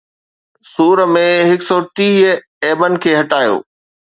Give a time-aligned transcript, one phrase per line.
[0.71, 2.33] سُور ۾ هڪ سؤ ٽيٽيهه
[2.69, 3.57] عيبن کي هٽايو